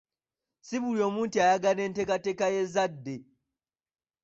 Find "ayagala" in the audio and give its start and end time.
1.45-1.81